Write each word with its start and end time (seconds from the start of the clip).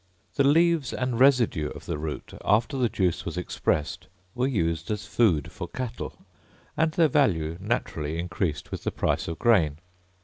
The 0.33 0.43
leaves 0.43 0.93
and 0.93 1.19
residue 1.19 1.69
of 1.69 1.85
the 1.85 1.99
root, 1.99 2.33
after 2.43 2.75
the 2.75 2.89
juice 2.89 3.23
was 3.23 3.37
expressed, 3.37 4.07
were 4.33 4.47
used 4.47 4.89
as 4.89 5.05
food 5.05 5.51
for 5.51 5.67
cattle, 5.67 6.25
and 6.75 6.91
their 6.93 7.07
value 7.07 7.55
naturally 7.61 8.17
increased 8.17 8.71
with 8.71 8.83
the 8.83 8.91
price 8.91 9.27
of 9.27 9.37
grain. 9.37 9.77